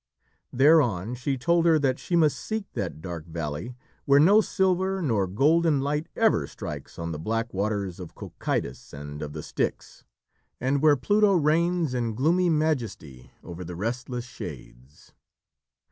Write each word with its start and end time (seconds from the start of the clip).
Thereon 0.51 1.13
she 1.13 1.37
told 1.37 1.67
her 1.67 1.77
that 1.77 1.99
she 1.99 2.15
must 2.15 2.39
seek 2.39 2.65
that 2.73 3.01
dark 3.01 3.27
valley 3.27 3.75
where 4.05 4.19
no 4.19 4.41
silver 4.41 4.99
nor 4.99 5.27
golden 5.27 5.79
light 5.79 6.07
ever 6.15 6.47
strikes 6.47 6.97
on 6.97 7.11
the 7.11 7.19
black 7.19 7.53
waters 7.53 7.99
of 7.99 8.15
Cocytus 8.15 8.93
and 8.93 9.21
of 9.21 9.33
the 9.33 9.43
Styx; 9.43 10.03
and 10.59 10.81
where 10.81 10.97
Pluto 10.97 11.33
reigns 11.35 11.93
in 11.93 12.15
gloomy 12.15 12.49
majesty 12.49 13.29
over 13.43 13.63
the 13.63 13.75
restless 13.75 14.25
shades. 14.25 15.13